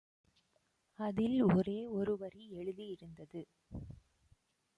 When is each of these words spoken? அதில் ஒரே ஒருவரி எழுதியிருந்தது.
அதில் 0.99 1.41
ஒரே 1.55 1.85
ஒருவரி 1.87 2.49
எழுதியிருந்தது. 2.51 3.41